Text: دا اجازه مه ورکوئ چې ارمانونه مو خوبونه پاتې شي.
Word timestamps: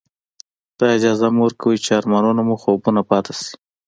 دا 0.77 0.85
اجازه 0.97 1.27
مه 1.35 1.41
ورکوئ 1.45 1.77
چې 1.85 1.91
ارمانونه 1.99 2.41
مو 2.47 2.55
خوبونه 2.61 3.01
پاتې 3.09 3.33
شي. 3.39 3.51